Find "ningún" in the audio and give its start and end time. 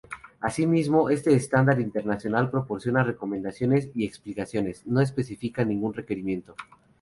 5.63-5.93